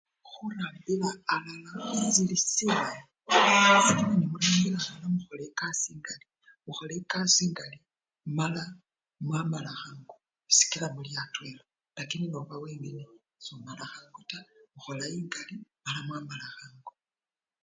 [0.29, 1.69] Khurambila alala
[2.15, 6.25] sili silayi khubela nemurambila alala mukhola ekasii engali,
[6.65, 7.79] mukhola ekasii engali
[8.37, 8.63] mala
[9.25, 10.15] mwamala khangu
[10.55, 11.63] sikila muli atwela
[11.97, 13.03] lakini noba wengene
[13.45, 16.91] somala khangu taa, okhola engali mala mwamala khangu.